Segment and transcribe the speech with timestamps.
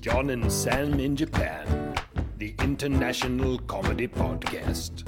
[0.00, 1.94] John and Sam in Japan,
[2.38, 5.06] the international comedy podcast.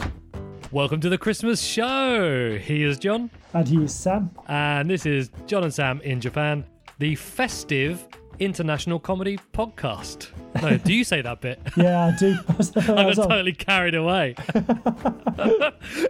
[0.71, 2.59] Welcome to the Christmas show.
[2.59, 4.31] He is John, And he is Sam.
[4.49, 6.65] and this is John and Sam in Japan,
[6.99, 8.07] the festive
[8.45, 10.29] international comedy podcast.
[10.61, 11.61] No, do you say that bit?
[11.77, 12.37] Yeah, I do.
[12.49, 14.35] I was, I I got on- totally carried away.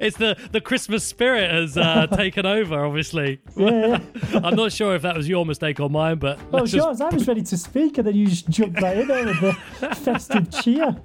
[0.01, 2.85] it's the the Christmas spirit has uh, taken over.
[2.85, 4.01] Obviously, Yeah,
[4.33, 4.41] yeah.
[4.43, 7.01] I'm not sure if that was your mistake or mine, but Oh, let's just- yours.
[7.01, 9.95] I was ready to speak, and then you just jumped right in there with the
[9.95, 10.97] festive cheer.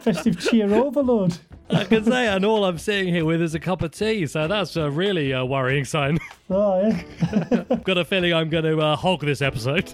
[0.00, 1.38] Festive cheer overload.
[1.70, 4.26] I can say, and all I'm sitting here with is a cup of tea.
[4.26, 6.18] So that's a really uh, worrying sign.
[6.50, 7.64] Oh, yeah.
[7.68, 9.92] I've got a feeling I'm going to uh, hog this episode.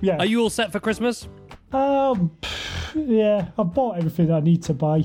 [0.00, 0.16] Yeah.
[0.16, 1.28] Are you all set for Christmas?
[1.70, 2.34] Um,
[2.94, 5.04] yeah, I've bought everything I need to buy,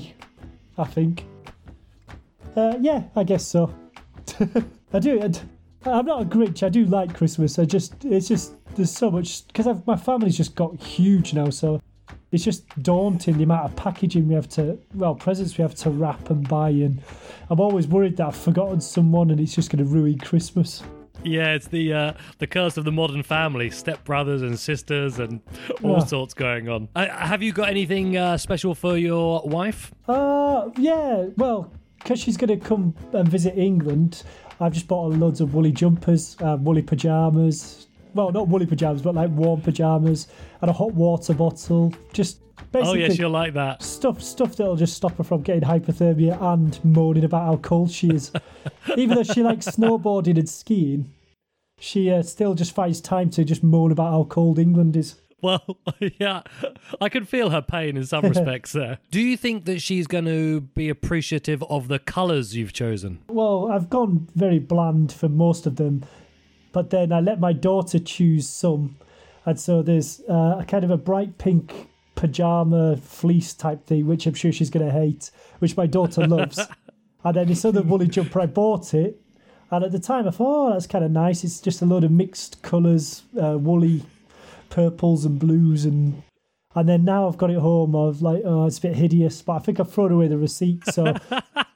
[0.78, 1.26] I think.
[2.56, 3.74] Uh, yeah, I guess so.
[4.94, 5.20] I do.
[5.84, 6.62] I'm not a Grinch.
[6.62, 7.58] I do like Christmas.
[7.58, 11.82] I just, it's just, there's so much, because my family's just got huge now, so
[12.32, 15.90] it's just daunting the amount of packaging we have to, well, presents we have to
[15.90, 16.70] wrap and buy.
[16.70, 17.02] And
[17.48, 20.82] I'm always worried that I've forgotten someone and it's just going to ruin Christmas.
[21.22, 25.40] Yeah, it's the uh, the curse of the modern family, stepbrothers and sisters, and
[25.82, 26.04] all Yeah.
[26.06, 26.88] sorts going on.
[26.96, 29.92] Uh, have you got anything uh, special for your wife?
[30.08, 31.26] Uh, yeah.
[31.36, 34.22] Well, because she's going to come and visit England,
[34.60, 37.86] I've just bought her loads of woolly jumpers, uh, woolly pajamas.
[38.14, 40.28] Well, not woolly pajamas, but like warm pajamas
[40.60, 41.94] and a hot water bottle.
[42.12, 43.82] Just Oh basically yes, you'll like that.
[43.82, 48.10] stuff stuff that'll just stop her from getting hypothermia and moaning about how cold she
[48.10, 48.30] is.
[48.96, 51.12] Even though she likes snowboarding and skiing,
[51.78, 55.16] she uh, still just finds time to just moan about how cold England is.
[55.42, 55.78] Well,
[56.18, 56.42] yeah,
[57.00, 58.98] I can feel her pain in some respects there.
[59.10, 63.20] Do you think that she's going to be appreciative of the colours you've chosen?
[63.28, 66.04] Well, I've gone very bland for most of them,
[66.72, 68.96] but then I let my daughter choose some,
[69.44, 74.26] and so there's uh, a kind of a bright pink pajama fleece type thing, which
[74.26, 76.58] I'm sure she's going to hate, which my daughter loves.
[77.24, 79.20] and then this other woolly jumper, I bought it,
[79.70, 81.44] and at the time I thought, oh, that's kind of nice.
[81.44, 84.02] It's just a load of mixed colours, uh, woolly
[84.68, 86.22] purples and blues and.
[86.72, 87.96] And then now I've got it home.
[87.96, 90.38] I was like, oh, it's a bit hideous, but I think I've thrown away the
[90.38, 90.84] receipt.
[90.86, 91.16] So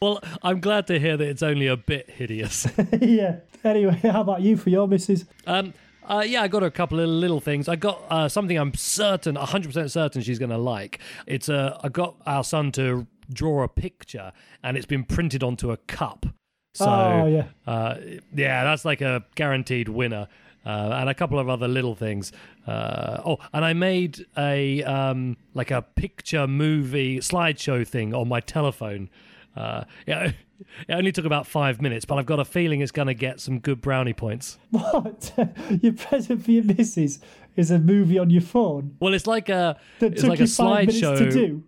[0.00, 2.66] Well, I'm glad to hear that it's only a bit hideous.
[3.00, 3.36] yeah.
[3.64, 5.24] Anyway, how about you for your missus?
[5.46, 5.72] Um,
[6.04, 7.68] uh, yeah, I got her a couple of little things.
[7.68, 11.00] I got uh, something I'm certain, 100% certain she's going to like.
[11.26, 15.70] It's uh, I got our son to draw a picture, and it's been printed onto
[15.72, 16.26] a cup.
[16.74, 17.46] So, Oh, yeah.
[17.66, 17.96] uh,
[18.34, 20.28] yeah, that's like a guaranteed winner.
[20.64, 22.32] Uh, and a couple of other little things.
[22.66, 28.40] Uh, oh, and I made a um, like a picture movie slideshow thing on my
[28.40, 29.08] telephone.
[29.56, 30.32] Uh, yeah,
[30.88, 33.40] it only took about five minutes, but I've got a feeling it's going to get
[33.40, 34.58] some good brownie points.
[34.70, 35.32] What?
[35.82, 37.18] your present for your missus
[37.56, 40.42] is a movie on your phone Well, it's like a that it's took like a
[40.42, 41.18] you five minutes slideshow.
[41.18, 41.62] to do?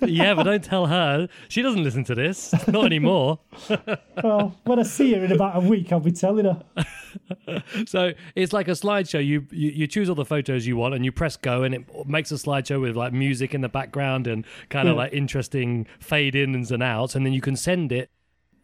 [0.00, 1.28] Yeah, but don't tell her.
[1.48, 2.52] She doesn't listen to this.
[2.68, 3.38] Not anymore.
[4.22, 6.62] Well, when I see her in about a week, I'll be telling her.
[7.86, 9.24] So it's like a slideshow.
[9.24, 11.84] You, you you choose all the photos you want, and you press go, and it
[12.06, 15.02] makes a slideshow with like music in the background and kind of Yeah.
[15.02, 18.10] like interesting fade ins and outs, and then you can send it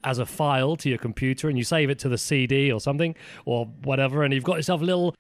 [0.05, 3.15] as a file to your computer, and you save it to the CD or something
[3.45, 5.15] or whatever, and you've got yourself a little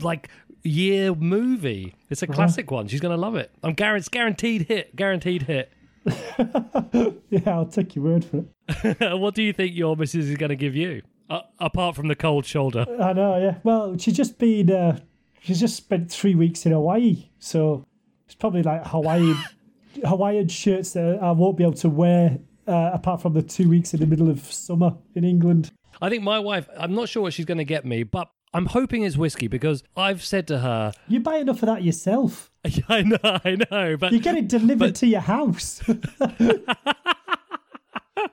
[0.00, 0.28] like
[0.62, 1.94] year movie.
[2.08, 2.88] It's a classic one.
[2.88, 3.50] She's gonna love it.
[3.62, 4.00] I'm guaranteed.
[4.00, 4.96] It's guaranteed hit.
[4.96, 5.72] Guaranteed hit.
[7.30, 9.18] Yeah, I'll take your word for it.
[9.20, 11.02] what do you think your missus is going to give you?
[11.28, 12.84] Uh, apart from the cold shoulder.
[13.00, 13.58] I know, yeah.
[13.62, 14.98] Well, she's just been, uh,
[15.40, 17.28] she's just spent three weeks in Hawaii.
[17.38, 17.86] So
[18.26, 19.34] it's probably like Hawaii,
[20.04, 23.94] Hawaiian shirts that I won't be able to wear uh, apart from the two weeks
[23.94, 25.70] in the middle of summer in England.
[26.02, 28.66] I think my wife, I'm not sure what she's going to get me, but I'm
[28.66, 32.50] hoping it's whiskey because I've said to her, You buy enough of that yourself.
[32.88, 35.80] I know, I know, but You get it delivered But- to your house.
[35.88, 36.02] and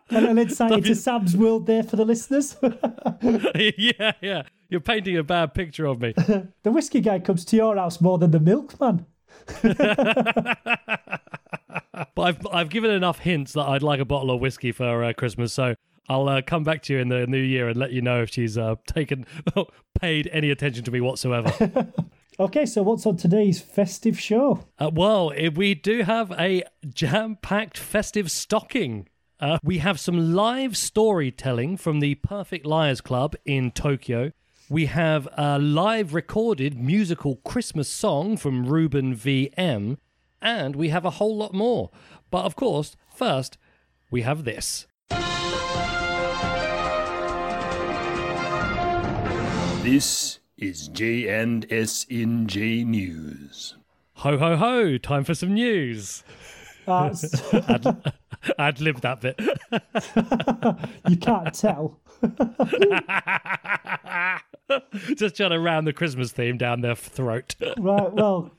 [0.09, 2.57] then insight into Sam's world there for the listeners.
[3.77, 6.13] yeah, yeah, you're painting a bad picture of me.
[6.17, 9.05] the whiskey guy comes to your house more than the milkman.
[9.63, 9.77] but
[12.17, 15.53] I've I've given enough hints that I'd like a bottle of whiskey for uh, Christmas,
[15.53, 15.75] so
[16.09, 18.31] I'll uh, come back to you in the new year and let you know if
[18.31, 19.25] she's uh, taken
[19.99, 21.51] paid any attention to me whatsoever.
[22.39, 24.63] Okay, so what's on today's festive show?
[24.77, 29.07] Uh, well, eh, we do have a jam packed festive stocking.
[29.39, 34.31] Uh, we have some live storytelling from the Perfect Liars Club in Tokyo.
[34.69, 39.97] We have a live recorded musical Christmas song from Ruben VM.
[40.39, 41.89] And we have a whole lot more.
[42.29, 43.57] But of course, first,
[44.11, 44.85] we have this.
[49.87, 53.77] This is J&S in J News.
[54.15, 54.97] Ho ho ho!
[54.97, 56.25] Time for some news.
[56.85, 57.41] S-
[58.59, 59.39] I'd live that bit.
[61.07, 62.01] you can't tell.
[65.15, 67.55] Just trying to round the Christmas theme down their throat.
[67.77, 68.51] Right, well,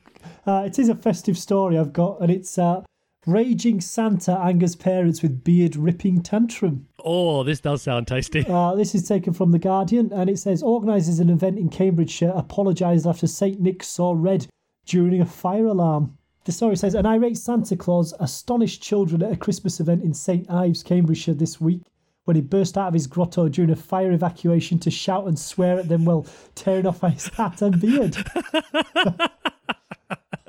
[0.47, 2.81] uh, it is a festive story I've got, and it's uh,
[3.25, 6.87] Raging Santa angers parents with beard ripping tantrum.
[7.03, 8.45] Oh, this does sound tasty.
[8.49, 12.31] Uh, this is taken from The Guardian, and it says organisers an event in Cambridgeshire
[12.33, 14.47] apologised after St Nick saw red
[14.85, 16.17] during a fire alarm.
[16.45, 20.49] The story says an irate Santa Claus astonished children at a Christmas event in St
[20.49, 21.83] Ives, Cambridgeshire this week
[22.23, 25.79] when he burst out of his grotto during a fire evacuation to shout and swear
[25.79, 28.15] at them while tearing off his hat and beard.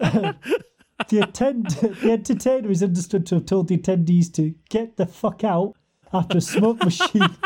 [1.10, 5.44] the, attend- the entertainer is understood to have told the attendees to get the fuck
[5.44, 5.74] out
[6.12, 7.36] after a smoke machine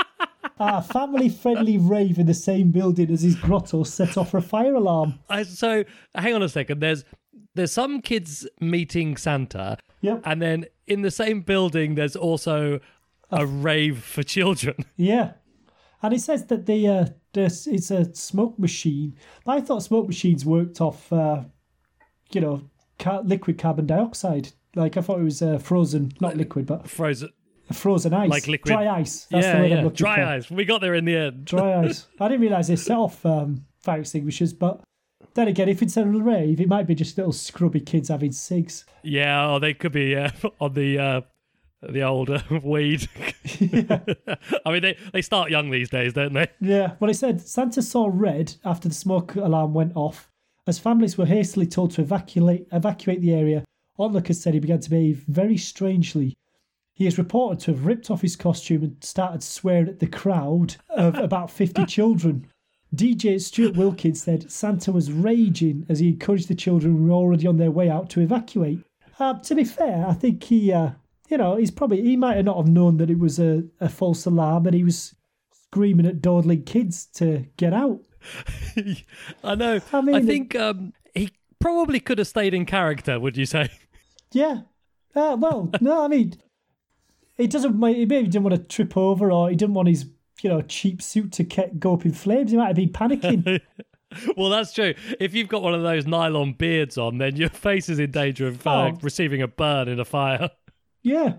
[0.59, 4.75] a family friendly rave in the same building as his grotto set off a fire
[4.75, 5.19] alarm.
[5.29, 5.85] I, so,
[6.15, 6.81] hang on a second.
[6.81, 7.05] There's
[7.55, 10.23] there's some kids meeting Santa, Yep.
[10.25, 12.81] and then in the same building, there's also
[13.31, 14.77] a rave for children.
[14.97, 15.33] Yeah.
[16.03, 19.17] And it says that the uh, this it's a smoke machine.
[19.47, 21.45] I thought smoke machines worked off, uh,
[22.31, 22.63] you know,
[22.99, 24.53] ca- liquid carbon dioxide.
[24.77, 27.31] Like I thought it was uh, frozen, not liquid, but Frozen.
[27.73, 29.27] frozen ice, Like liquid- dry ice.
[29.31, 30.23] That's the yeah, I'm looking Dry for.
[30.23, 30.51] eyes.
[30.51, 31.45] We got there in the end.
[31.45, 32.07] Dry ice.
[32.21, 34.81] I didn't realise they set off um, fire extinguishers, but
[35.35, 38.85] then again, if it's a rave, it might be just little scrubby kids having cigs.
[39.03, 40.31] Yeah, or they could be yeah,
[40.61, 41.21] on the uh,
[41.89, 43.09] the old uh, weed.
[43.61, 46.49] I mean, they, they start young these days, don't they?
[46.61, 50.31] Yeah, well, it said Santa saw red after the smoke alarm went off.
[50.67, 53.65] As families were hastily told to evacuate, evacuate the area,
[53.99, 56.35] onlookers said he began to behave very strangely.
[56.95, 60.77] He is reported to have ripped off his costume and started swearing at the crowd
[60.89, 62.47] of about 50 children.
[62.95, 67.47] DJ Stuart Wilkins said Santa was raging as he encouraged the children who were already
[67.47, 68.81] on their way out to evacuate.
[69.19, 70.91] Uh, to be fair, I think he, uh,
[71.29, 73.89] you know, he's probably he might have not have known that it was a, a
[73.89, 75.15] false alarm, and he was
[75.53, 78.01] screaming at dawdling kids to get out.
[79.45, 79.81] I know.
[79.93, 81.31] I mean, I, think um, he
[81.61, 83.19] probably could have stayed in character.
[83.21, 83.69] Would you say?
[84.33, 84.63] Yeah.
[85.15, 86.35] Uh, well, no, I mean,
[87.37, 87.73] he doesn't.
[87.73, 90.07] He maybe didn't want to trip over, or he didn't want his,
[90.43, 92.51] you know, cheap suit to ke- go up in flames.
[92.51, 93.61] He might have been panicking.
[94.37, 94.95] Well, that's true.
[95.19, 98.47] If you've got one of those nylon beards on, then your face is in danger
[98.47, 98.99] of uh, Oh.
[99.03, 100.51] receiving a burn in a fire.
[101.03, 101.35] yeah,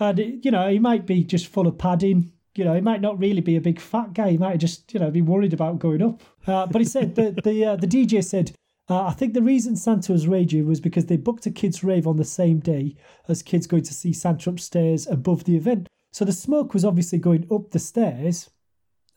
[0.00, 2.32] and it- you know, he might be just full of padding.
[2.58, 4.32] You know, he might not really be a big fat guy.
[4.32, 6.20] He might just, you know, be worried about going up.
[6.46, 8.52] Uh, but he said the the uh, the DJ said.
[8.90, 12.06] Uh, I think the reason Santa was raging was because they booked a kids' rave
[12.06, 12.96] on the same day
[13.28, 15.88] as kids going to see Santa upstairs above the event.
[16.10, 18.48] So the smoke was obviously going up the stairs.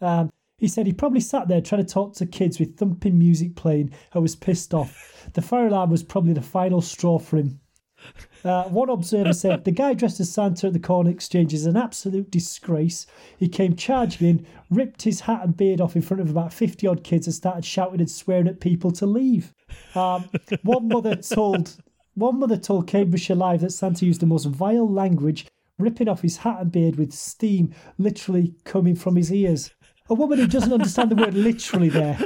[0.02, 3.56] Um, he said he probably sat there trying to talk to kids with thumping music
[3.56, 5.30] playing and was pissed off.
[5.34, 7.62] The fire alarm was probably the final straw for him.
[8.44, 11.78] Uh, one observer said the guy dressed as Santa at the Corn Exchange is an
[11.78, 13.06] absolute disgrace.
[13.38, 16.88] He came charging in, ripped his hat and beard off in front of about 50
[16.88, 19.54] odd kids and started shouting and swearing at people to leave.
[19.96, 20.26] Um,
[20.64, 21.76] one mother told
[22.16, 25.46] one mother told Cambridgeshire Live that Santa used the most vile language,
[25.78, 29.72] ripping off his hat and beard with steam literally coming from his ears.
[30.10, 32.20] A woman who doesn't understand the word literally there.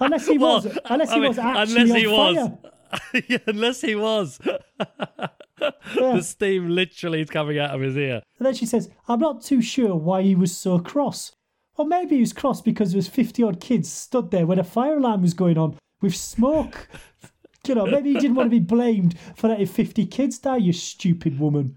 [0.00, 2.36] Unless he was, Well, unless he I mean, was actually unless he on was.
[2.36, 2.67] fire.
[3.28, 4.38] yeah, unless he was.
[5.58, 8.22] the steam literally is coming out of his ear.
[8.38, 11.32] And then she says, I'm not too sure why he was so cross.
[11.76, 14.64] Or maybe he was cross because there was 50 odd kids stood there when a
[14.64, 16.88] fire alarm was going on with smoke.
[17.66, 20.72] you know, maybe he didn't want to be blamed for letting 50 kids die, you
[20.72, 21.76] stupid woman.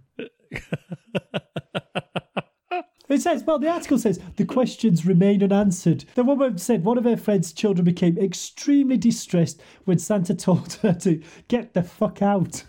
[3.12, 6.06] It says, well, the article says the questions remain unanswered.
[6.15, 10.94] The woman said one of her friend's children became extremely distressed when Santa told her
[10.94, 12.63] to get the fuck out.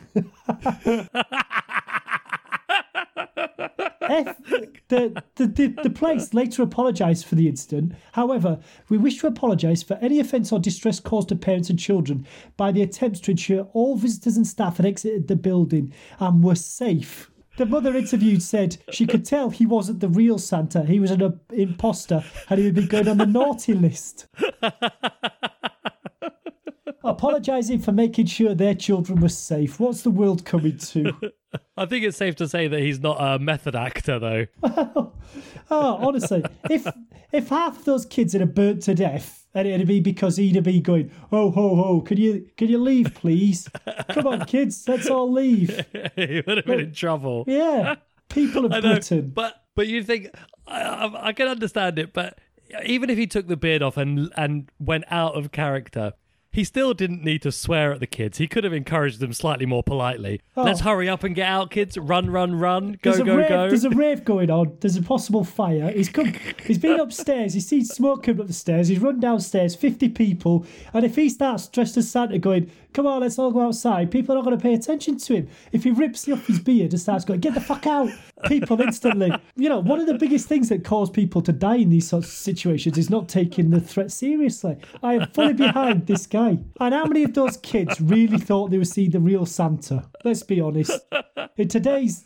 [4.03, 4.37] F,
[4.89, 7.95] the, the, the, the place later apologised for the incident.
[8.13, 8.59] However,
[8.89, 12.73] we wish to apologise for any offence or distress caused to parents and children by
[12.73, 17.32] the attempts to ensure all visitors and staff had exited the building and were safe.
[17.63, 20.83] The mother interviewed said she could tell he wasn't the real Santa.
[20.83, 24.27] He was an uh, imposter and he would be going on the naughty list.
[27.05, 29.79] Apologising for making sure their children were safe.
[29.79, 31.13] What's the world coming to?
[31.77, 34.47] I think it's safe to say that he's not a method actor, though.
[35.71, 36.87] Oh, honestly, if
[37.33, 40.81] if half of those kids had burnt to death, and it'd be because he'd be
[40.81, 43.69] going, "Oh ho ho, can you can you leave, please?
[44.11, 45.85] Come on, kids, let's all leave."
[46.17, 47.45] he would have been in trouble.
[47.47, 47.97] Yeah,
[48.29, 49.31] people of Britain.
[49.35, 50.29] but but you think
[50.67, 52.39] I, I, I can understand it, but
[52.87, 56.15] even if he took the beard off and and went out of character,
[56.53, 58.39] he still didn't need to swear at the kids.
[58.39, 60.41] He could have encouraged them slightly more politely.
[60.57, 60.65] Oh.
[60.65, 61.97] Let's hurry up and get out, kids!
[61.97, 62.99] Run, run, run!
[63.03, 63.69] Go, There's go, rave, go!
[63.69, 64.77] There's a rave going on.
[64.81, 65.91] There's a possible fire.
[65.91, 66.35] He's come.
[66.67, 67.55] He's been upstairs.
[67.55, 68.89] He's seen smoke coming up the stairs.
[68.89, 69.75] He's run downstairs.
[69.75, 70.67] Fifty people.
[70.93, 74.35] And if he starts dressed as Santa, going, "Come on, let's all go outside," people
[74.35, 75.49] are not going to pay attention to him.
[75.73, 78.11] If he rips off his beard and starts going, "Get the fuck out!"
[78.47, 79.33] People instantly.
[79.57, 82.29] You know, one of the biggest things that cause people to die in these sorts
[82.29, 84.77] of situations is not taking the threat seriously.
[85.03, 86.59] I am fully behind this guy.
[86.81, 90.05] And how many of those kids really thought they would see the real Santa?
[90.25, 90.99] Let's be honest.
[91.57, 92.25] In today's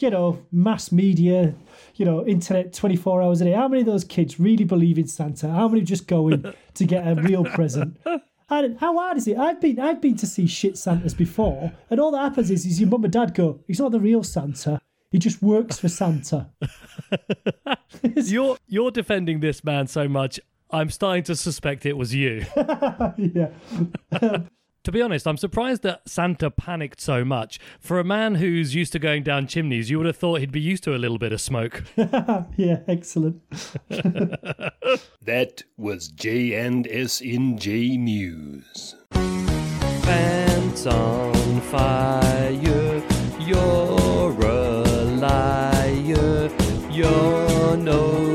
[0.00, 1.54] you know, mass media,
[1.94, 3.52] you know, internet 24 hours a day.
[3.52, 5.48] How many of those kids really believe in Santa?
[5.48, 6.44] How many just going
[6.74, 7.96] to get a real present?
[8.48, 9.38] How hard is it?
[9.38, 12.80] I've been I've been to see shit Santas before, and all that happens is, is
[12.80, 14.80] your mum and dad go, he's not the real Santa.
[15.10, 16.50] He just works for Santa.
[18.16, 20.40] You're you're defending this man so much.
[20.70, 22.44] I'm starting to suspect it was you.
[23.16, 23.50] yeah.
[24.84, 27.58] To be honest, I'm surprised that Santa panicked so much.
[27.80, 30.60] For a man who's used to going down chimneys, you would have thought he'd be
[30.60, 31.82] used to a little bit of smoke.
[32.56, 33.42] Yeah, excellent.
[35.22, 38.94] That was J&S in J News.
[39.10, 43.02] Pants on fire, you're
[44.40, 46.50] a liar.
[46.90, 48.33] Your nose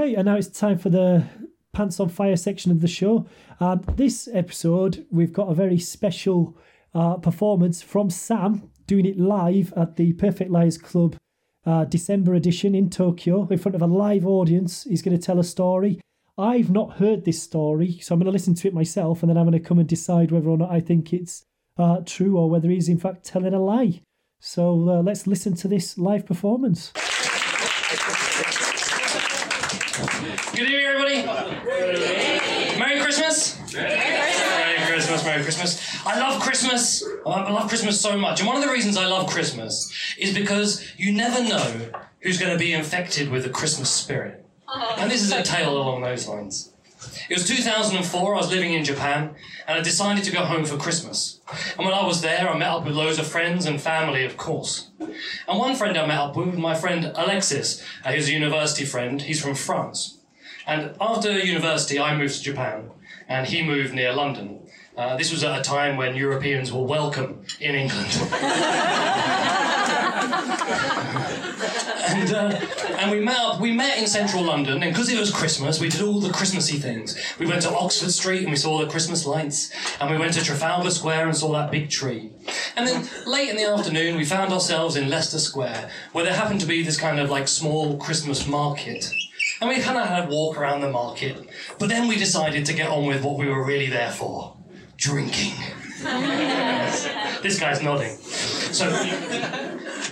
[0.00, 1.26] Okay, and now it's time for the
[1.74, 3.26] Pants on Fire section of the show.
[3.58, 6.56] And this episode, we've got a very special
[6.94, 11.16] uh, performance from Sam doing it live at the Perfect Liars Club
[11.66, 14.84] uh, December edition in Tokyo in front of a live audience.
[14.84, 16.00] He's going to tell a story.
[16.38, 19.36] I've not heard this story, so I'm going to listen to it myself and then
[19.36, 21.44] I'm going to come and decide whether or not I think it's
[21.76, 24.00] uh, true or whether he's in fact telling a lie.
[24.38, 26.90] So uh, let's listen to this live performance.
[30.20, 31.24] Good evening, everybody.
[32.78, 33.58] Merry Christmas.
[33.72, 36.06] Merry Christmas, Merry Christmas.
[36.06, 37.02] I love Christmas.
[37.24, 38.40] Oh, I love Christmas so much.
[38.40, 42.52] And one of the reasons I love Christmas is because you never know who's going
[42.52, 44.44] to be infected with the Christmas spirit.
[44.98, 46.70] And this is a tale along those lines.
[47.28, 49.34] It was 2004, I was living in Japan,
[49.66, 51.40] and I decided to go home for Christmas.
[51.76, 54.36] And when I was there, I met up with loads of friends and family, of
[54.36, 54.88] course.
[54.98, 59.22] And one friend I met up with, my friend Alexis, uh, who's a university friend,
[59.22, 60.18] he's from France.
[60.66, 62.90] And after university, I moved to Japan,
[63.28, 64.60] and he moved near London.
[64.96, 68.10] Uh, this was at a time when Europeans were welcome in England.
[72.10, 72.60] and uh,
[72.98, 73.60] and we met up.
[73.60, 76.78] We met in central London, and because it was Christmas, we did all the Christmassy
[76.78, 77.18] things.
[77.38, 80.44] We went to Oxford Street and we saw the Christmas lights, and we went to
[80.44, 82.30] Trafalgar Square and saw that big tree.
[82.76, 86.60] And then late in the afternoon, we found ourselves in Leicester Square, where there happened
[86.60, 89.12] to be this kind of like small Christmas market.
[89.60, 91.46] And we kind of had a walk around the market,
[91.78, 94.56] but then we decided to get on with what we were really there for
[94.96, 95.54] drinking.
[97.42, 98.16] this guy's nodding.
[98.16, 98.88] So,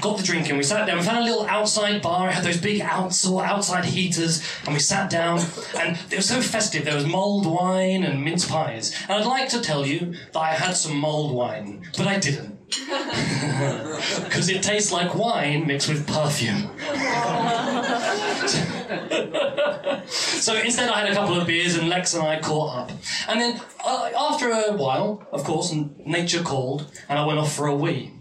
[0.01, 2.45] got the drink and we sat down, we found a little outside bar, it had
[2.45, 5.41] those big outsaw, outside heaters, and we sat down,
[5.77, 6.85] and it was so festive.
[6.85, 8.95] There was mulled wine and mince pies.
[9.09, 12.57] And I'd like to tell you that I had some mulled wine, but I didn't.
[14.25, 16.71] Because it tastes like wine mixed with perfume.
[20.09, 22.91] So instead, I had a couple of beers, and Lex and I caught up.
[23.29, 25.75] And then, uh, after a while, of course,
[26.07, 28.13] nature called, and I went off for a wee.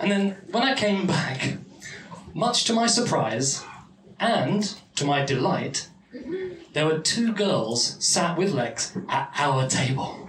[0.00, 1.58] And then, when I came back,
[2.34, 3.62] much to my surprise
[4.20, 5.88] and to my delight,
[6.72, 10.28] there were two girls sat with Lex at our table.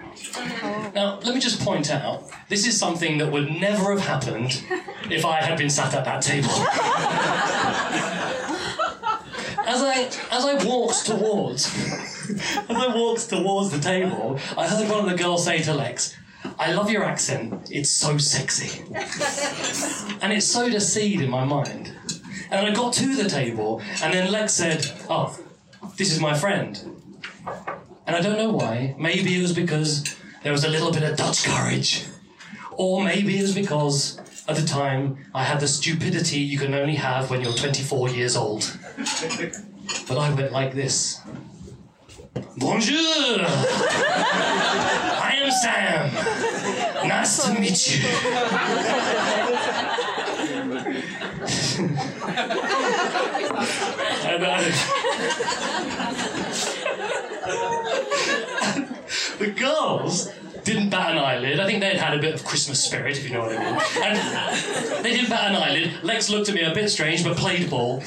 [0.93, 4.63] Now, let me just point out this is something that would never have happened
[5.09, 6.49] if I had been sat at that table.
[9.69, 11.67] As I as I walked towards
[12.31, 16.15] as I walked towards the table, I heard one of the girls say to Lex,
[16.59, 17.69] "I love your accent.
[17.71, 18.83] It's so sexy,"
[20.21, 21.93] and it sowed a seed in my mind.
[22.51, 25.37] And I got to the table, and then Lex said, "Oh,
[25.97, 26.77] this is my friend."
[28.05, 28.95] And I don't know why.
[28.97, 32.05] Maybe it was because there was a little bit of Dutch courage.
[32.71, 36.95] Or maybe it was because at the time I had the stupidity you can only
[36.95, 38.75] have when you're 24 years old.
[40.07, 41.21] But I went like this
[42.57, 43.45] Bonjour!
[45.51, 46.13] Sam.
[47.07, 48.05] Nice to meet you.
[54.25, 54.61] and, uh,
[59.39, 60.29] the girls
[60.63, 61.59] didn't bat an eyelid.
[61.59, 63.81] I think they'd had a bit of Christmas spirit, if you know what I mean.
[64.03, 66.03] And they didn't bat an eyelid.
[66.03, 68.01] Lex looked at me a bit strange, but played ball.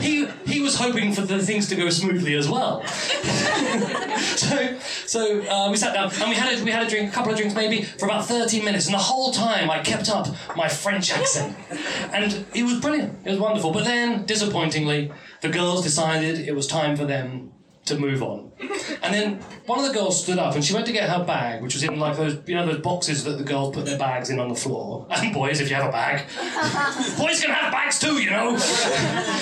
[0.00, 2.86] He he was hoping for the things to go smoothly as well.
[4.36, 7.12] so so uh, we sat down and we had a, we had a drink, a
[7.12, 10.28] couple of drinks maybe, for about 13 minutes, and the whole time I kept up
[10.56, 11.56] my French accent,
[12.12, 13.26] and it was brilliant.
[13.26, 13.72] It was wonderful.
[13.72, 17.52] But then, disappointingly, the girls decided it was time for them
[17.90, 18.50] to move on.
[19.02, 19.34] And then
[19.66, 21.82] one of the girls stood up and she went to get her bag, which was
[21.82, 24.48] in like those, you know, those boxes that the girls put their bags in on
[24.48, 25.06] the floor.
[25.10, 26.26] And boys, if you have a bag,
[27.18, 28.56] boys can have bags too, you know.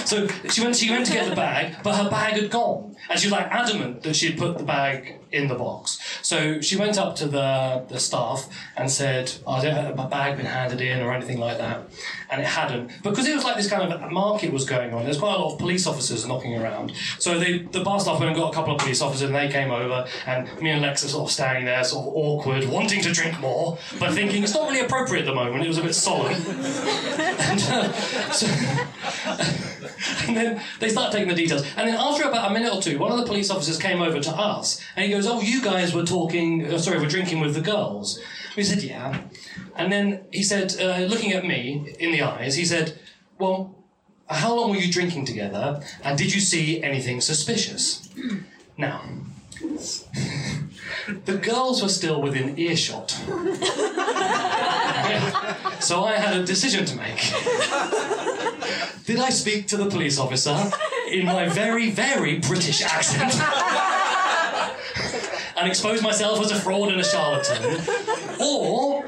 [0.05, 3.19] so she went, she went to get the bag, but her bag had gone, and
[3.19, 5.99] she was like adamant that she had put the bag in the box.
[6.23, 10.07] So she went up to the the staff and said, oh, "I don't have my
[10.07, 11.83] bag been handed in or anything like that,"
[12.31, 15.05] and it hadn't because it was like this kind of market was going on.
[15.05, 16.93] There's quite a lot of police officers knocking around.
[17.19, 19.49] So they, the bar staff went and got a couple of police officers, and they
[19.49, 23.03] came over, and me and Lex are sort of standing there, sort of awkward, wanting
[23.03, 25.65] to drink more, but thinking it's not really appropriate at the moment.
[25.65, 26.35] It was a bit solemn.
[26.35, 27.93] and, uh,
[28.33, 28.47] so,
[30.27, 31.63] and then they start taking the details.
[31.77, 34.21] And then after about a minute or two, one of the police officers came over
[34.21, 36.67] to us, and he goes, "Oh, you guys were talking.
[36.67, 38.21] Uh, sorry, we're drinking with the girls."
[38.57, 39.21] We said, "Yeah."
[39.77, 42.99] And then he said, uh, looking at me in the eyes, he said,
[43.39, 43.75] "Well."
[44.31, 48.11] How long were you drinking together, and did you see anything suspicious?
[48.77, 49.01] Now,
[51.25, 53.11] the girls were still within earshot.
[55.81, 57.33] so I had a decision to make.
[59.07, 60.71] Did I speak to the police officer
[61.11, 63.33] in my very, very British accent?
[65.59, 67.63] and expose myself as a fraud and a charlatan?
[68.41, 69.05] Or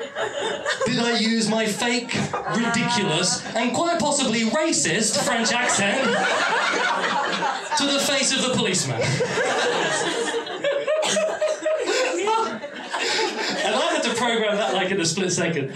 [0.86, 2.14] did I use my fake,
[2.56, 6.02] ridiculous, and quite possibly racist French accent
[7.78, 9.00] to the face of the policeman?
[13.64, 15.70] and I had to program that like in a split second.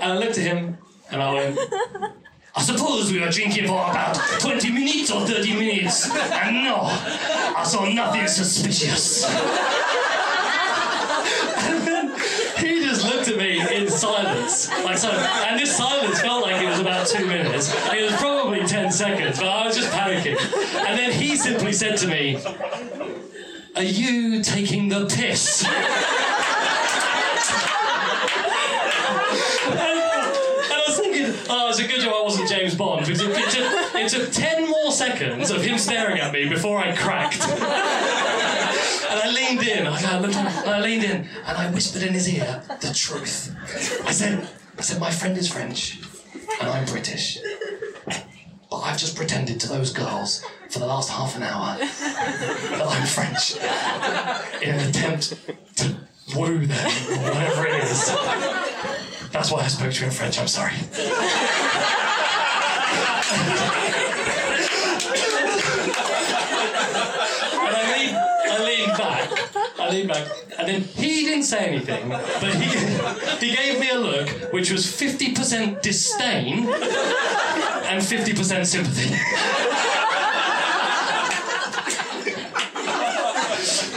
[0.00, 0.78] and I looked at him
[1.10, 1.58] and I went,
[2.68, 7.88] suppose we were drinking for about 20 minutes or 30 minutes, and no, I saw
[7.88, 9.24] nothing suspicious.
[11.64, 12.10] and then
[12.58, 16.68] he just looked at me in silence, like so, and this silence felt like it
[16.68, 17.72] was about two minutes.
[17.90, 20.36] It was probably 10 seconds, but I was just panicking.
[20.86, 22.38] And then he simply said to me,
[23.76, 25.64] Are you taking the piss?
[31.50, 34.32] Oh, it's a good job I wasn't James Bond because it, it, took, it took
[34.32, 37.40] 10 more seconds of him staring at me before I cracked.
[37.42, 42.62] and I leaned in, I, looked, I leaned in and I whispered in his ear
[42.80, 43.54] the truth.
[44.06, 46.00] I said, I said, my friend is French
[46.60, 47.38] and I'm British.
[48.70, 53.06] But I've just pretended to those girls for the last half an hour that I'm
[53.06, 53.56] French
[54.62, 55.34] in an attempt
[55.76, 55.96] to
[56.36, 58.67] woo them or whatever it is.
[59.32, 60.72] That's why I spoke to you in French, I'm sorry.
[60.74, 60.88] and
[67.76, 69.30] I leaned, I leaned back.
[69.78, 70.26] I leaned back.
[70.58, 74.86] And then he didn't say anything, but he, he gave me a look which was
[74.86, 79.14] 50% disdain and 50% sympathy.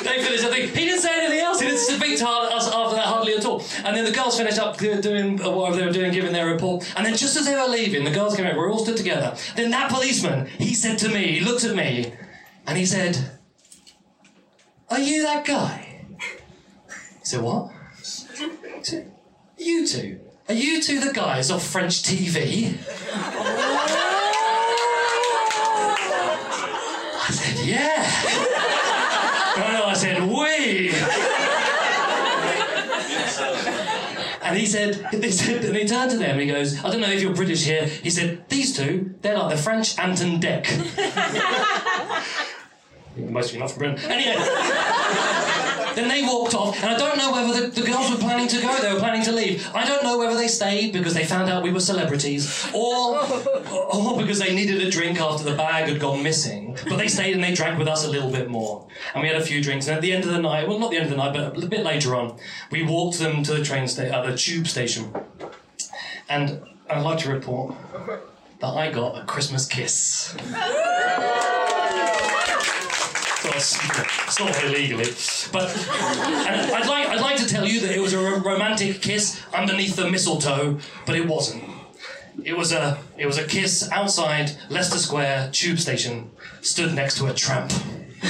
[0.04, 0.76] they finished, I think.
[0.76, 1.60] He didn't say anything else.
[1.60, 3.64] He didn't speak to us after that hardly at all.
[3.92, 6.90] And then the girls finished up doing whatever they were doing, giving their report.
[6.96, 8.56] And then just as they were leaving, the girls came out.
[8.56, 9.36] We're all stood together.
[9.58, 12.14] Then that policeman, he said to me, he looked at me,
[12.66, 13.18] and he said,
[14.90, 16.06] "Are you that guy?"
[16.90, 17.74] I said, "What?"
[19.58, 22.78] "You two." Are you two the guys off French TV?
[27.14, 28.08] I said, yeah.
[29.58, 30.94] No, no, I said, we.
[34.52, 37.00] And he said, he said, and he turned to them and he goes, I don't
[37.00, 37.86] know if you're British here.
[37.86, 40.68] He said, these two, they're like the French Ant and Dec.
[43.16, 44.12] Most of you not from Britain.
[44.12, 45.48] Anyway.
[45.96, 48.62] then they walked off, and I don't know whether the, the girls were planning to
[48.62, 49.70] go, they were planning to leave.
[49.74, 53.20] I don't know whether they stayed because they found out we were celebrities, or,
[53.72, 56.78] or because they needed a drink after the bag had gone missing.
[56.88, 58.88] But they stayed and they drank with us a little bit more.
[59.14, 60.92] And we had a few drinks, and at the end of the night, well, not
[60.92, 62.38] the end of the night, but a bit later on,
[62.72, 65.14] we walked them to the train station, uh, the tube station.
[66.30, 67.76] And I'd like to report
[68.60, 70.36] that I got a Christmas kiss.
[73.62, 75.06] It's not illegally,
[75.52, 79.96] but I'd like I'd like to tell you that it was a romantic kiss underneath
[79.96, 81.64] the mistletoe, but it wasn't.
[82.44, 87.28] It was a it was a kiss outside Leicester Square tube station, stood next to
[87.28, 87.70] a tramp.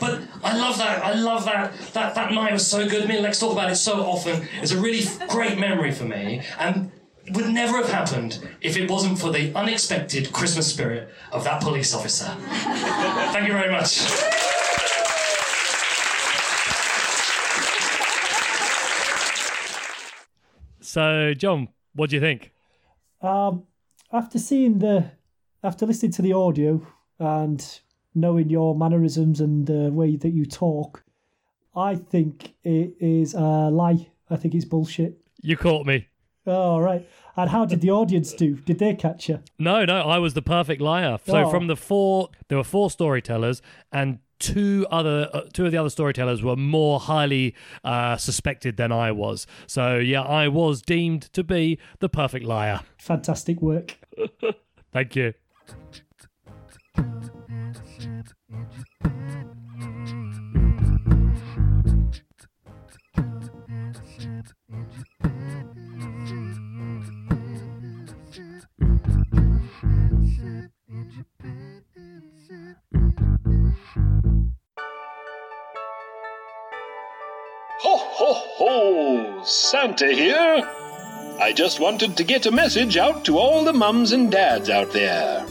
[0.00, 1.04] but I love that.
[1.04, 1.72] I love that.
[1.94, 3.08] That that night was so good.
[3.08, 4.46] Me and Lex talk about it so often.
[4.62, 6.92] It's a really great memory for me, and
[7.30, 11.94] would never have happened if it wasn't for the unexpected Christmas spirit of that police
[11.94, 12.26] officer.
[13.32, 14.02] Thank you very much.
[20.80, 22.52] So, John, what do you think?
[23.20, 23.64] Um,
[24.12, 25.10] after seeing the,
[25.62, 26.86] after listening to the audio
[27.18, 27.80] and
[28.14, 31.02] knowing your mannerisms and the way that you talk,
[31.74, 34.08] I think it is a lie.
[34.30, 35.18] I think it's bullshit.
[35.42, 36.06] You caught me.
[36.46, 37.08] All right.
[37.36, 38.56] And how did the audience do?
[38.56, 39.40] Did they catch you?
[39.58, 41.18] No, no, I was the perfect liar.
[41.26, 41.50] So Oh.
[41.50, 45.90] from the four, there were four storytellers, and two other, uh, two of the other
[45.90, 49.46] storytellers were more highly uh, suspected than I was.
[49.66, 52.80] So yeah, I was deemed to be the perfect liar.
[52.98, 53.96] Fantastic work.
[54.92, 55.34] Thank you.
[78.56, 79.42] Ho!
[79.44, 80.62] Santa here!
[81.40, 84.92] I just wanted to get a message out to all the mums and dads out
[84.92, 85.44] there.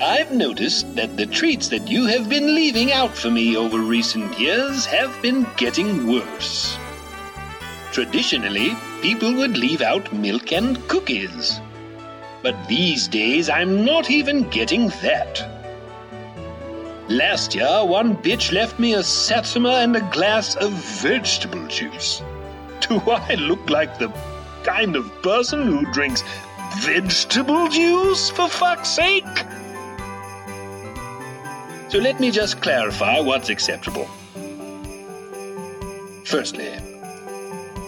[0.00, 4.38] I've noticed that the treats that you have been leaving out for me over recent
[4.38, 6.78] years have been getting worse.
[7.90, 11.60] Traditionally, people would leave out milk and cookies.
[12.44, 15.53] But these days, I'm not even getting that.
[17.14, 22.20] Last year, one bitch left me a satsuma and a glass of vegetable juice.
[22.88, 24.08] Do I look like the
[24.64, 26.24] kind of person who drinks
[26.78, 29.38] vegetable juice, for fuck's sake?
[31.88, 34.08] So let me just clarify what's acceptable.
[36.24, 36.72] Firstly,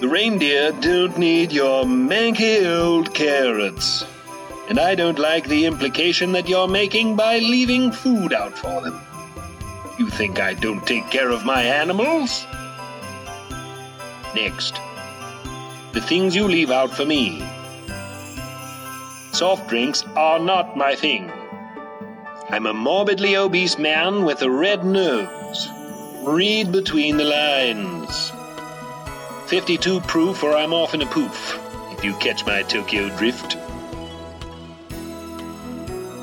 [0.01, 4.05] the reindeer don't need your manky old carrots.
[4.69, 9.01] And I don't like the implication that you're making by leaving food out for them.
[9.99, 12.47] You think I don't take care of my animals?
[14.35, 14.79] Next,
[15.93, 17.41] the things you leave out for me.
[19.33, 21.33] Soft drinks are not my thing.
[22.51, 25.69] I'm a morbidly obese man with a red nose.
[26.25, 28.33] Read between the lines.
[29.47, 31.59] 52 proof or I'm off in a poof,
[31.93, 33.57] if you catch my Tokyo drift.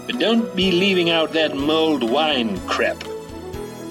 [0.06, 3.04] But don't be leaving out that mulled wine crap.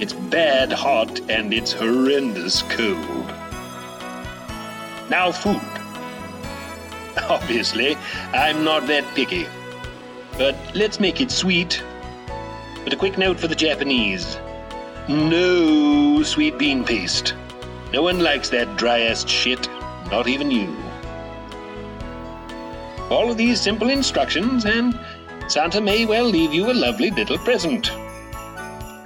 [0.03, 3.29] It's bad hot and it's horrendous cold.
[5.09, 5.63] Now, food.
[7.31, 7.97] Obviously,
[8.33, 9.47] I'm not that picky.
[10.37, 11.81] But let's make it sweet.
[12.83, 14.39] But a quick note for the Japanese
[15.09, 17.35] no sweet bean paste.
[17.93, 19.69] No one likes that dry ass shit,
[20.11, 20.75] not even you.
[23.09, 24.99] Follow these simple instructions, and
[25.47, 27.93] Santa may well leave you a lovely little present.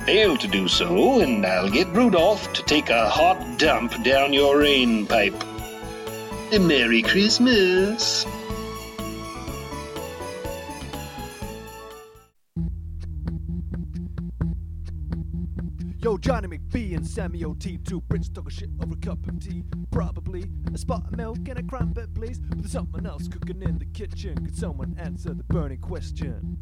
[0.07, 4.57] Fail to do so, and I'll get Rudolph to take a hot dump down your
[4.57, 5.35] rain pipe.
[6.53, 8.25] Merry Christmas!
[15.99, 17.79] Yo, Johnny McBee and Sammy O.T.
[17.79, 19.65] Two Brits talking shit over a cup of tea.
[19.91, 22.39] Probably a spot of milk and a crumpet, please.
[22.39, 24.37] But there's something else cooking in the kitchen.
[24.45, 26.59] Could someone answer the burning question?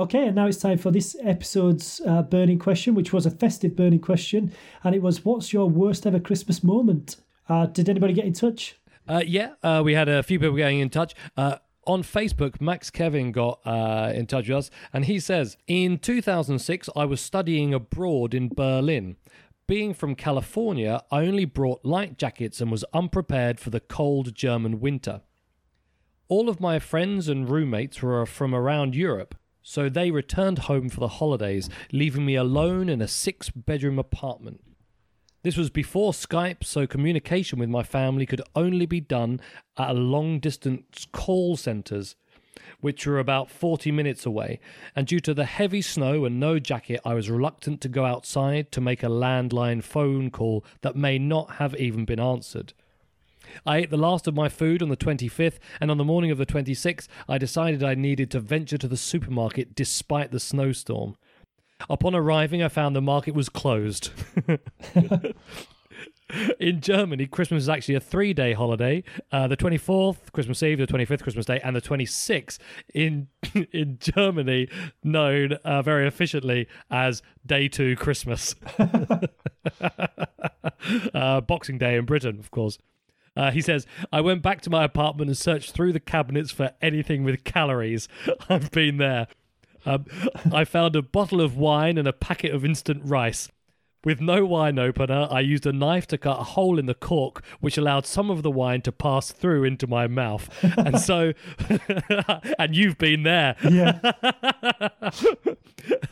[0.00, 3.76] Okay, and now it's time for this episode's uh, burning question, which was a festive
[3.76, 4.50] burning question,
[4.82, 7.16] and it was, "What's your worst ever Christmas moment?"
[7.50, 8.76] Uh, did anybody get in touch?
[9.06, 11.14] Uh, yeah, uh, we had a few people getting in touch.
[11.36, 15.98] Uh, on Facebook, Max Kevin got uh, in touch with us, and he says, In
[15.98, 19.16] 2006, I was studying abroad in Berlin.
[19.66, 24.80] being from California, I only brought light jackets and was unprepared for the cold German
[24.80, 25.20] winter.
[26.28, 29.34] All of my friends and roommates were from around Europe,
[29.70, 34.60] so they returned home for the holidays, leaving me alone in a six bedroom apartment.
[35.44, 39.40] This was before Skype, so communication with my family could only be done
[39.78, 42.16] at long distance call centres,
[42.80, 44.58] which were about 40 minutes away.
[44.96, 48.72] And due to the heavy snow and no jacket, I was reluctant to go outside
[48.72, 52.72] to make a landline phone call that may not have even been answered.
[53.66, 56.38] I ate the last of my food on the 25th, and on the morning of
[56.38, 61.16] the 26th, I decided I needed to venture to the supermarket despite the snowstorm.
[61.88, 64.10] Upon arriving, I found the market was closed.
[66.60, 69.02] In Germany, Christmas is actually a three day holiday.
[69.32, 72.58] Uh, the 24th, Christmas Eve, the 25th, Christmas Day, and the 26th
[72.94, 73.28] in,
[73.72, 74.68] in Germany,
[75.02, 78.54] known uh, very efficiently as Day Two Christmas.
[81.14, 82.78] uh, Boxing Day in Britain, of course.
[83.36, 86.72] Uh, he says, I went back to my apartment and searched through the cabinets for
[86.82, 88.08] anything with calories.
[88.48, 89.28] I've been there.
[89.86, 90.04] Um,
[90.52, 93.48] I found a bottle of wine and a packet of instant rice.
[94.02, 97.42] With no wine opener, I used a knife to cut a hole in the cork,
[97.60, 100.48] which allowed some of the wine to pass through into my mouth.
[100.80, 101.32] And so,
[102.58, 103.54] and you've been there.
[103.62, 103.98] Yeah.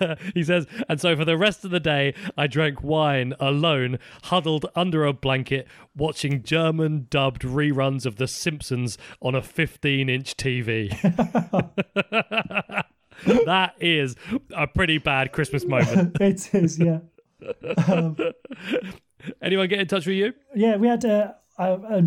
[0.34, 4.66] he says, and so for the rest of the day, I drank wine alone, huddled
[4.74, 10.90] under a blanket, watching German dubbed reruns of The Simpsons on a 15 inch TV.
[13.46, 14.16] that is
[14.54, 16.16] a pretty bad Christmas moment.
[16.20, 16.98] it is, yeah.
[19.42, 20.32] Anyone get in touch with you?
[20.54, 22.02] Yeah, we had a, a, a,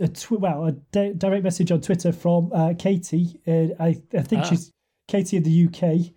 [0.00, 3.40] a tw- well a di- direct message on Twitter from uh, Katie.
[3.46, 4.48] Uh, I I think Ah.
[4.48, 4.70] she's
[5.08, 6.12] Katie in the UK.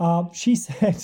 [0.00, 1.02] Um, she said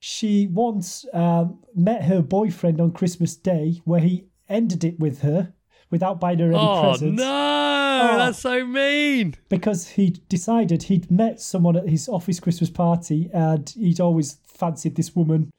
[0.00, 5.52] she once um, met her boyfriend on Christmas Day, where he ended it with her
[5.90, 9.34] without buying her any Oh presents no, that's so mean.
[9.50, 14.96] because he decided he'd met someone at his office Christmas party and he'd always fancied
[14.96, 15.50] this woman.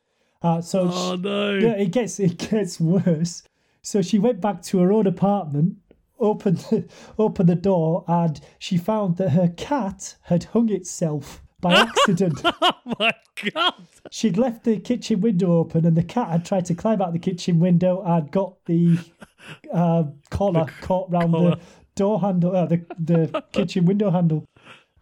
[0.43, 1.53] Uh, so Oh she- no.
[1.53, 3.43] yeah, it gets it gets worse.
[3.81, 5.77] So she went back to her own apartment,
[6.19, 6.85] opened the,
[7.17, 12.41] opened the door, and she found that her cat had hung itself by accident.
[12.43, 13.11] Oh my
[13.53, 13.73] god.
[14.11, 17.19] She'd left the kitchen window open, and the cat had tried to climb out the
[17.19, 18.97] kitchen window and got the
[19.73, 21.55] uh, collar caught round collar.
[21.55, 21.61] the
[21.95, 24.45] door handle, uh, the the kitchen window handle.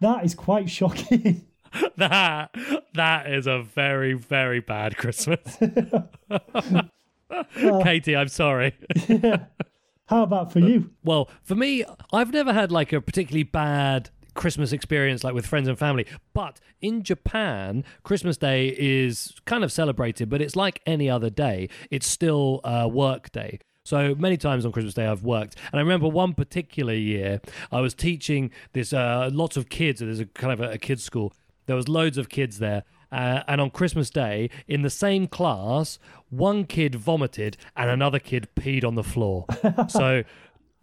[0.00, 1.46] That is quite shocking.
[1.96, 2.54] That
[2.94, 5.58] that is a very very bad Christmas.
[7.82, 8.74] Katie, I'm sorry.
[10.06, 10.90] How about for you?
[11.04, 15.68] Well, for me, I've never had like a particularly bad Christmas experience like with friends
[15.68, 16.06] and family.
[16.34, 21.68] But in Japan, Christmas Day is kind of celebrated, but it's like any other day.
[21.90, 23.60] It's still a work day.
[23.84, 27.40] So many times on Christmas Day I've worked, and I remember one particular year
[27.72, 30.00] I was teaching this uh, lots of kids.
[30.00, 31.32] There's a kind of a, a kids school.
[31.66, 35.98] There was loads of kids there, uh, and on Christmas Day in the same class,
[36.30, 39.46] one kid vomited and another kid peed on the floor.
[39.88, 40.22] so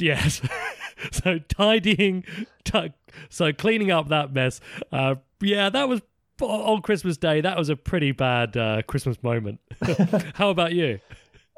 [0.01, 0.41] Yes.
[1.11, 2.23] so tidying,
[2.63, 2.93] ti-
[3.29, 4.61] so cleaning up that mess.
[4.93, 6.01] Uh, yeah, that was
[6.41, 7.41] on Christmas Day.
[7.41, 9.59] That was a pretty bad uh, Christmas moment.
[10.35, 10.99] How about you?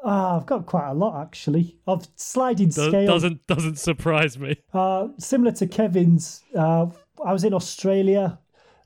[0.03, 3.05] Ah, I've got quite a lot actually of sliding Do- scale.
[3.05, 4.57] doesn't doesn't surprise me.
[4.73, 6.87] Uh, similar to Kevin's, uh,
[7.23, 8.39] I was in Australia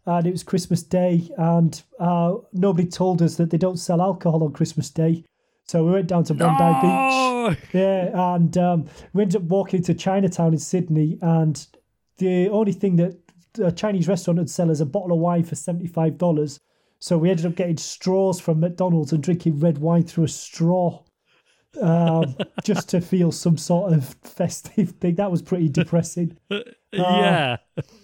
[0.05, 4.43] and it was Christmas Day, and uh, nobody told us that they don't sell alcohol
[4.43, 5.23] on Christmas Day.
[5.67, 6.91] So we went down to Bondi Beach.
[6.91, 7.55] Oh!
[7.73, 11.65] Yeah, and um, we ended up walking to Chinatown in Sydney, and
[12.17, 13.17] the only thing that
[13.63, 16.59] a Chinese restaurant would sell is a bottle of wine for seventy-five dollars.
[16.99, 21.03] So we ended up getting straws from McDonald's and drinking red wine through a straw,
[21.81, 25.15] um, just to feel some sort of festive thing.
[25.15, 26.37] That was pretty depressing.
[26.91, 27.57] yeah.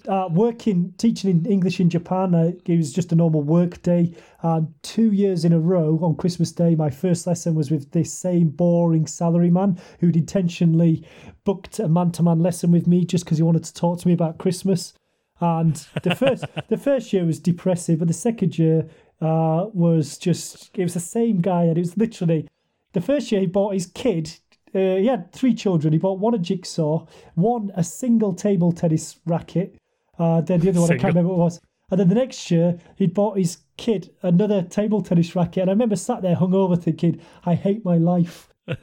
[0.08, 4.16] Uh, working, teaching in English in Japan, uh, it was just a normal work day.
[4.44, 8.14] Um, two years in a row on Christmas Day, my first lesson was with this
[8.14, 11.06] same boring salaryman who'd intentionally
[11.44, 14.38] booked a man-to-man lesson with me just because he wanted to talk to me about
[14.38, 14.94] Christmas.
[15.40, 18.88] And the first, the first year was depressive, but the second year
[19.22, 22.48] uh, was just it was the same guy, and it was literally
[22.94, 24.38] the first year he bought his kid.
[24.74, 25.94] Uh, he had three children.
[25.94, 29.76] He bought one a jigsaw, one a single table tennis racket.
[30.18, 31.62] Uh, then the other one I can't remember what it was.
[31.90, 35.64] And then the next year he'd bought his kid another table tennis racket.
[35.64, 38.48] And I remember sat there hungover thinking, I hate my life.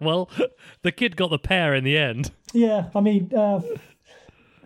[0.00, 0.28] well,
[0.82, 2.32] the kid got the pair in the end.
[2.52, 3.60] Yeah, I mean, uh,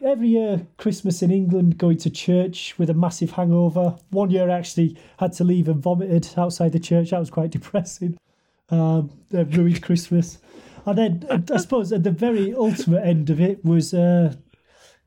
[0.03, 3.97] every year Christmas in England, going to church with a massive hangover.
[4.11, 7.11] One year I actually had to leave and vomited outside the church.
[7.11, 8.17] That was quite depressing.
[8.73, 10.39] Um, that ruined Christmas.
[10.87, 14.35] And then uh, I suppose at the very ultimate end of it was uh,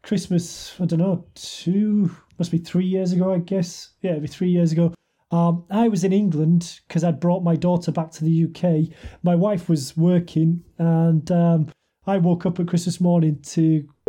[0.04, 0.74] Christmas.
[0.80, 3.90] I don't know, two must be three years ago, I guess.
[4.02, 4.94] Yeah, it'd be three years ago.
[5.32, 8.96] Um, I was in England because I'd brought my daughter back to the UK.
[9.24, 11.68] My wife was working, and um,
[12.06, 13.90] I woke up at Christmas morning to.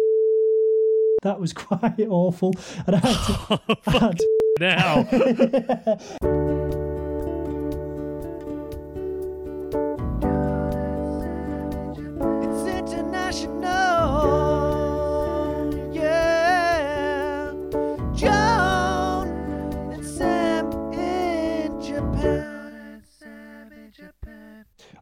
[1.23, 2.53] That was quite awful,
[2.87, 3.59] and I had to.
[3.87, 4.21] I had,
[4.61, 5.07] Now,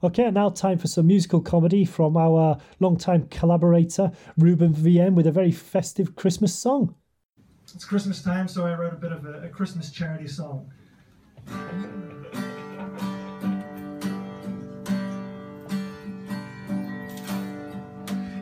[0.04, 5.32] Okay, now time for some musical comedy from our longtime collaborator, Ruben VM, with a
[5.32, 6.94] very festive Christmas song.
[7.74, 10.70] It's Christmas time, so I wrote a bit of a, a Christmas charity song.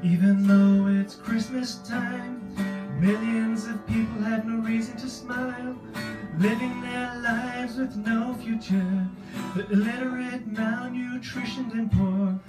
[0.02, 2.42] Even though it's Christmas time,
[3.00, 5.78] millions of people have no reason to smile,
[6.38, 9.01] living their lives with no future.
[9.54, 12.40] The illiterate, malnutritioned, and poor.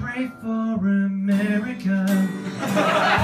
[0.00, 2.06] Pray for America.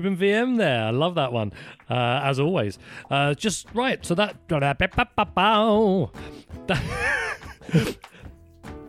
[0.00, 0.84] Ruben VM there.
[0.84, 1.52] I love that one,
[1.88, 2.78] uh, as always.
[3.10, 4.04] Uh, just right.
[4.04, 4.36] So that.
[7.72, 7.96] That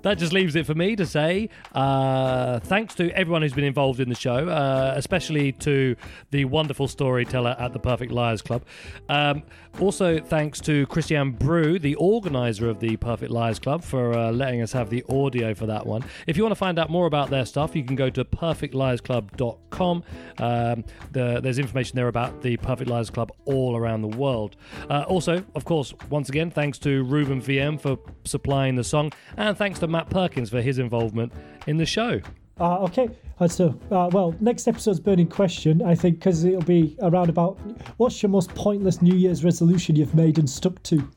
[0.04, 4.10] just leaves it for me to say uh, thanks to everyone who's been involved in
[4.10, 5.96] the show, uh, especially to
[6.32, 8.64] the wonderful storyteller at the Perfect Liars Club.
[9.10, 9.44] Um,
[9.80, 14.62] also, thanks to Christian Brew, the organizer of the Perfect Liars Club, for uh, letting
[14.62, 16.04] us have the audio for that one.
[16.28, 20.04] If you want to find out more about their stuff, you can go to perfectliarsclub.com.
[20.38, 24.58] Um, the, there's information there about the Perfect Liars Club all around the world.
[24.90, 29.58] Uh, also, of course, once again, thanks to Ruben VM for supplying the song, and
[29.58, 31.32] thanks to Matt Perkins for his involvement
[31.68, 32.22] in the show.
[32.60, 33.10] Uh, okay,
[33.48, 37.60] so, uh, well, next episode's burning question, I think, because it'll be around about
[37.98, 41.10] what's your most pointless New Year's resolution you've made and stuck to?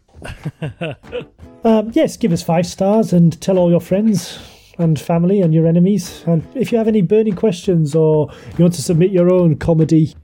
[1.65, 4.39] um, yes, give us five stars and tell all your friends
[4.79, 6.25] and family and your enemies.
[6.27, 10.15] And if you have any burning questions or you want to submit your own comedy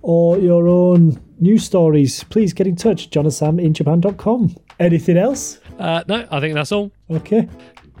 [0.00, 3.10] or your own news stories, please get in touch.
[3.10, 4.56] John and in Japan.com.
[4.80, 5.60] Anything else?
[5.78, 6.90] Uh, no, I think that's all.
[7.10, 7.48] Okay.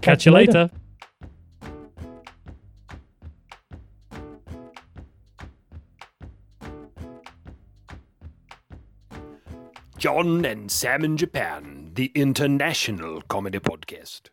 [0.02, 0.68] Catch, you later.
[9.96, 14.31] John and Sam in Japan, the international comedy podcast.